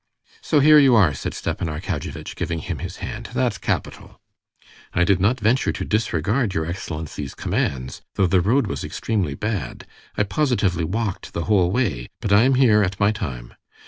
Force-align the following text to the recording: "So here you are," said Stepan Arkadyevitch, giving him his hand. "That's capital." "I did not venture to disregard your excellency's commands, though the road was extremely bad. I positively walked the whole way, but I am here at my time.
"So 0.41 0.61
here 0.61 0.79
you 0.79 0.95
are," 0.95 1.13
said 1.13 1.35
Stepan 1.35 1.67
Arkadyevitch, 1.69 2.35
giving 2.35 2.57
him 2.57 2.79
his 2.79 2.97
hand. 3.05 3.29
"That's 3.35 3.59
capital." 3.59 4.19
"I 4.95 5.03
did 5.03 5.19
not 5.19 5.39
venture 5.39 5.71
to 5.73 5.85
disregard 5.85 6.55
your 6.55 6.65
excellency's 6.65 7.35
commands, 7.35 8.01
though 8.15 8.25
the 8.25 8.41
road 8.41 8.65
was 8.65 8.83
extremely 8.83 9.35
bad. 9.35 9.85
I 10.17 10.23
positively 10.23 10.85
walked 10.85 11.33
the 11.33 11.43
whole 11.43 11.69
way, 11.69 12.07
but 12.19 12.33
I 12.33 12.45
am 12.45 12.55
here 12.55 12.81
at 12.81 12.99
my 12.99 13.11
time. 13.11 13.53